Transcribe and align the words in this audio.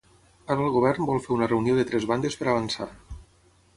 Ara 0.53 0.63
el 0.67 0.71
govern 0.77 1.05
vol 1.09 1.21
fer 1.27 1.33
una 1.35 1.49
reunió 1.51 1.77
de 1.81 1.85
tres 1.91 2.09
bandes 2.13 2.39
per 2.41 2.49
avançar. 2.55 2.89